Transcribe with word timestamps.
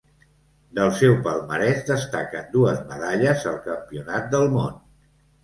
Del 0.77 0.87
seu 0.99 1.11
palmarès 1.27 1.83
destaquen 1.89 2.49
dues 2.57 2.81
medalles 2.95 3.47
al 3.53 3.61
Campionat 3.69 4.35
del 4.35 4.51
món. 4.57 4.75